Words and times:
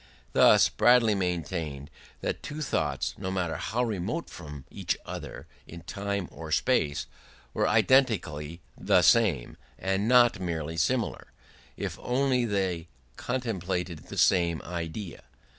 Thus 0.33 0.67
Bradley 0.67 1.13
maintained 1.13 1.91
that 2.21 2.41
two 2.41 2.63
thoughts, 2.63 3.13
no 3.19 3.29
matter 3.29 3.57
how 3.57 3.83
remote 3.83 4.31
from 4.31 4.65
each 4.71 4.97
other 5.05 5.45
in 5.67 5.81
time 5.83 6.27
or 6.31 6.51
space, 6.51 7.05
were 7.53 7.67
identically 7.67 8.61
the 8.75 9.03
same, 9.03 9.57
and 9.77 10.07
not 10.07 10.39
merely 10.39 10.75
similar, 10.77 11.31
if 11.77 11.99
only 11.99 12.45
they 12.45 12.87
contemplated 13.15 14.05
the 14.07 14.17
same 14.17 14.59
idea. 14.63 15.21